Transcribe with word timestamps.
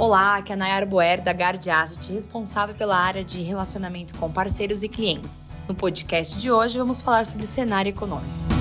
Olá, 0.00 0.36
aqui 0.36 0.50
é 0.50 0.54
a 0.54 0.56
Nayara 0.56 0.86
Boer, 0.86 1.20
da 1.20 1.30
Guard 1.30 1.68
Asset, 1.68 2.10
responsável 2.10 2.74
pela 2.74 2.96
área 2.96 3.22
de 3.22 3.42
relacionamento 3.42 4.14
com 4.16 4.32
parceiros 4.32 4.82
e 4.82 4.88
clientes. 4.88 5.52
No 5.68 5.74
podcast 5.74 6.40
de 6.40 6.50
hoje, 6.50 6.78
vamos 6.78 7.02
falar 7.02 7.22
sobre 7.26 7.44
cenário 7.44 7.90
econômico. 7.90 8.59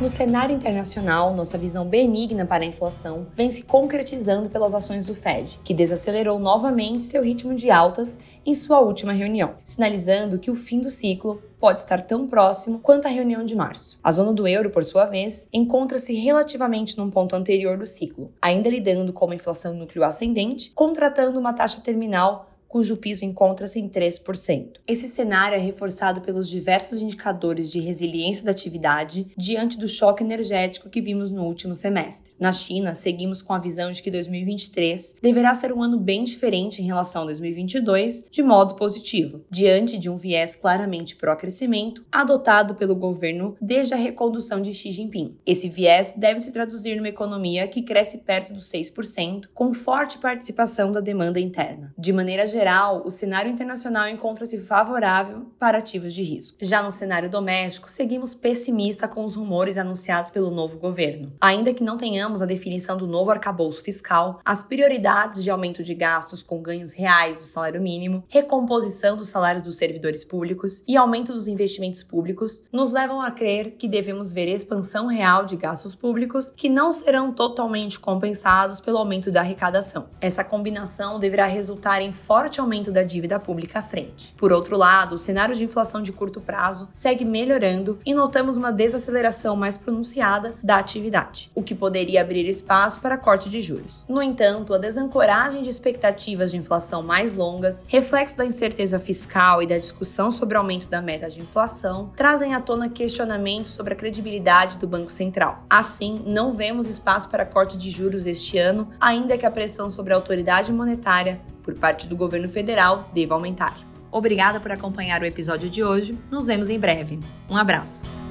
No 0.00 0.08
cenário 0.08 0.54
internacional, 0.54 1.32
nossa 1.34 1.56
visão 1.56 1.86
benigna 1.86 2.44
para 2.44 2.64
a 2.64 2.66
inflação 2.66 3.28
vem 3.32 3.48
se 3.48 3.62
concretizando 3.62 4.50
pelas 4.50 4.74
ações 4.74 5.06
do 5.06 5.14
Fed, 5.14 5.60
que 5.62 5.72
desacelerou 5.72 6.38
novamente 6.38 7.04
seu 7.04 7.22
ritmo 7.22 7.54
de 7.54 7.70
altas 7.70 8.18
em 8.44 8.56
sua 8.56 8.80
última 8.80 9.12
reunião, 9.12 9.54
sinalizando 9.62 10.38
que 10.38 10.50
o 10.50 10.54
fim 10.56 10.80
do 10.80 10.90
ciclo 10.90 11.40
pode 11.60 11.78
estar 11.78 12.02
tão 12.02 12.26
próximo 12.26 12.80
quanto 12.80 13.06
a 13.06 13.10
reunião 13.10 13.44
de 13.44 13.54
março. 13.54 13.98
A 14.02 14.10
zona 14.10 14.34
do 14.34 14.48
euro, 14.48 14.68
por 14.68 14.84
sua 14.84 15.06
vez, 15.06 15.46
encontra-se 15.52 16.12
relativamente 16.12 16.98
num 16.98 17.08
ponto 17.08 17.36
anterior 17.36 17.78
do 17.78 17.86
ciclo, 17.86 18.32
ainda 18.42 18.68
lidando 18.68 19.12
com 19.12 19.26
uma 19.26 19.36
inflação 19.36 19.74
núcleo 19.74 20.04
ascendente, 20.04 20.72
contratando 20.74 21.38
uma 21.38 21.52
taxa 21.52 21.80
terminal 21.80 22.50
cujo 22.74 22.96
piso 22.96 23.24
encontra-se 23.24 23.78
em 23.78 23.88
3%. 23.88 24.80
Esse 24.84 25.06
cenário 25.06 25.54
é 25.54 25.60
reforçado 25.60 26.20
pelos 26.22 26.50
diversos 26.50 27.00
indicadores 27.00 27.70
de 27.70 27.78
resiliência 27.78 28.44
da 28.44 28.50
atividade 28.50 29.28
diante 29.36 29.78
do 29.78 29.86
choque 29.86 30.24
energético 30.24 30.90
que 30.90 31.00
vimos 31.00 31.30
no 31.30 31.44
último 31.44 31.72
semestre. 31.72 32.32
Na 32.36 32.50
China, 32.50 32.96
seguimos 32.96 33.40
com 33.40 33.52
a 33.52 33.60
visão 33.60 33.92
de 33.92 34.02
que 34.02 34.10
2023 34.10 35.14
deverá 35.22 35.54
ser 35.54 35.72
um 35.72 35.84
ano 35.84 36.00
bem 36.00 36.24
diferente 36.24 36.82
em 36.82 36.86
relação 36.86 37.22
a 37.22 37.26
2022, 37.26 38.24
de 38.28 38.42
modo 38.42 38.74
positivo, 38.74 39.44
diante 39.48 39.96
de 39.96 40.10
um 40.10 40.16
viés 40.16 40.56
claramente 40.56 41.14
pró-crescimento 41.14 42.04
adotado 42.10 42.74
pelo 42.74 42.96
governo 42.96 43.56
desde 43.60 43.94
a 43.94 43.96
recondução 43.96 44.60
de 44.60 44.74
Xi 44.74 44.90
Jinping. 44.90 45.36
Esse 45.46 45.68
viés 45.68 46.12
deve 46.16 46.40
se 46.40 46.50
traduzir 46.50 46.96
numa 46.96 47.06
economia 47.08 47.68
que 47.68 47.82
cresce 47.82 48.18
perto 48.18 48.52
dos 48.52 48.68
6%, 48.72 49.44
com 49.54 49.72
forte 49.72 50.18
participação 50.18 50.90
da 50.90 50.98
demanda 50.98 51.38
interna. 51.38 51.94
De 51.96 52.12
maneira 52.12 52.44
geral, 52.48 52.63
geral, 52.64 53.02
o 53.04 53.10
cenário 53.10 53.50
internacional 53.50 54.08
encontra-se 54.08 54.58
favorável 54.58 55.46
para 55.58 55.78
ativos 55.78 56.14
de 56.14 56.22
risco. 56.22 56.56
Já 56.62 56.82
no 56.82 56.90
cenário 56.90 57.28
doméstico, 57.28 57.90
seguimos 57.90 58.34
pessimista 58.34 59.06
com 59.06 59.22
os 59.22 59.34
rumores 59.34 59.76
anunciados 59.76 60.30
pelo 60.30 60.50
novo 60.50 60.78
governo. 60.78 61.30
Ainda 61.42 61.74
que 61.74 61.84
não 61.84 61.98
tenhamos 61.98 62.40
a 62.40 62.46
definição 62.46 62.96
do 62.96 63.06
novo 63.06 63.30
arcabouço 63.30 63.82
fiscal, 63.82 64.40
as 64.42 64.62
prioridades 64.62 65.44
de 65.44 65.50
aumento 65.50 65.82
de 65.82 65.94
gastos 65.94 66.42
com 66.42 66.62
ganhos 66.62 66.92
reais 66.92 67.36
do 67.36 67.44
salário 67.44 67.82
mínimo, 67.82 68.24
recomposição 68.28 69.14
dos 69.14 69.28
salários 69.28 69.62
dos 69.62 69.76
servidores 69.76 70.24
públicos 70.24 70.82
e 70.88 70.96
aumento 70.96 71.34
dos 71.34 71.46
investimentos 71.46 72.02
públicos 72.02 72.62
nos 72.72 72.90
levam 72.90 73.20
a 73.20 73.30
crer 73.30 73.72
que 73.72 73.86
devemos 73.86 74.32
ver 74.32 74.48
expansão 74.48 75.06
real 75.06 75.44
de 75.44 75.56
gastos 75.56 75.94
públicos 75.94 76.48
que 76.48 76.70
não 76.70 76.90
serão 76.92 77.30
totalmente 77.30 78.00
compensados 78.00 78.80
pelo 78.80 78.96
aumento 78.96 79.30
da 79.30 79.40
arrecadação. 79.40 80.08
Essa 80.18 80.42
combinação 80.42 81.18
deverá 81.18 81.44
resultar 81.44 82.00
em 82.00 82.12
forte 82.12 82.53
forte 82.54 82.60
aumento 82.60 82.92
da 82.92 83.02
dívida 83.02 83.40
pública 83.40 83.80
à 83.80 83.82
frente. 83.82 84.32
Por 84.36 84.52
outro 84.52 84.76
lado, 84.76 85.14
o 85.14 85.18
cenário 85.18 85.56
de 85.56 85.64
inflação 85.64 86.02
de 86.02 86.12
curto 86.12 86.40
prazo 86.40 86.88
segue 86.92 87.24
melhorando 87.24 87.98
e 88.06 88.14
notamos 88.14 88.56
uma 88.56 88.70
desaceleração 88.70 89.56
mais 89.56 89.76
pronunciada 89.76 90.54
da 90.62 90.76
atividade, 90.76 91.50
o 91.54 91.62
que 91.62 91.74
poderia 91.74 92.20
abrir 92.20 92.46
espaço 92.46 93.00
para 93.00 93.18
corte 93.18 93.48
de 93.50 93.60
juros. 93.60 94.04
No 94.08 94.22
entanto, 94.22 94.72
a 94.72 94.78
desancoragem 94.78 95.62
de 95.62 95.68
expectativas 95.68 96.50
de 96.52 96.56
inflação 96.56 97.02
mais 97.02 97.34
longas, 97.34 97.84
reflexo 97.88 98.36
da 98.36 98.46
incerteza 98.46 99.00
fiscal 99.00 99.60
e 99.60 99.66
da 99.66 99.78
discussão 99.78 100.30
sobre 100.30 100.56
o 100.56 100.60
aumento 100.60 100.86
da 100.86 101.02
meta 101.02 101.28
de 101.28 101.40
inflação, 101.40 102.12
trazem 102.16 102.54
à 102.54 102.60
tona 102.60 102.88
questionamentos 102.88 103.72
sobre 103.72 103.94
a 103.94 103.96
credibilidade 103.96 104.78
do 104.78 104.86
Banco 104.86 105.10
Central. 105.10 105.64
Assim, 105.68 106.22
não 106.24 106.54
vemos 106.54 106.86
espaço 106.86 107.28
para 107.28 107.46
corte 107.46 107.76
de 107.76 107.90
juros 107.90 108.26
este 108.26 108.58
ano, 108.58 108.88
ainda 109.00 109.36
que 109.36 109.46
a 109.46 109.50
pressão 109.50 109.90
sobre 109.90 110.12
a 110.12 110.16
autoridade 110.16 110.72
monetária 110.72 111.40
por 111.64 111.74
parte 111.74 112.06
do 112.06 112.14
governo 112.14 112.48
federal 112.48 113.10
deva 113.12 113.34
aumentar. 113.34 113.76
Obrigada 114.12 114.60
por 114.60 114.70
acompanhar 114.70 115.22
o 115.22 115.24
episódio 115.24 115.68
de 115.68 115.82
hoje. 115.82 116.16
Nos 116.30 116.46
vemos 116.46 116.70
em 116.70 116.78
breve. 116.78 117.18
Um 117.50 117.56
abraço. 117.56 118.23